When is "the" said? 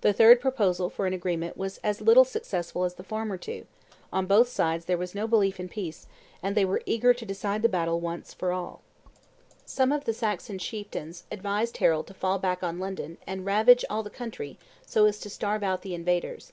0.00-0.12, 2.94-3.04, 7.62-7.68, 10.06-10.12, 14.02-14.10, 15.82-15.94